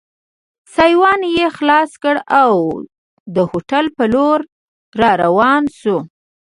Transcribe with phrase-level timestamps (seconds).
[0.73, 2.55] سایوان یې خلاص کړ او
[3.35, 4.39] د هوټل په لور
[4.99, 5.97] را روان شو.